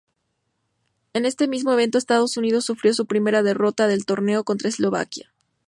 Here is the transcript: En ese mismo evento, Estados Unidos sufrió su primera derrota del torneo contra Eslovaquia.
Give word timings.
En 1.13 1.27
ese 1.27 1.47
mismo 1.47 1.71
evento, 1.73 1.99
Estados 1.99 2.35
Unidos 2.35 2.65
sufrió 2.65 2.91
su 2.95 3.05
primera 3.05 3.43
derrota 3.43 3.85
del 3.85 4.03
torneo 4.07 4.43
contra 4.43 4.67
Eslovaquia. 4.69 5.31